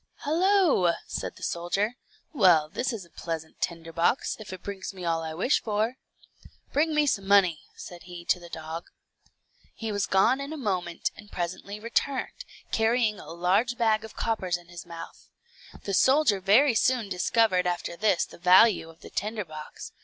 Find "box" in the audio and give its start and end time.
19.45-19.91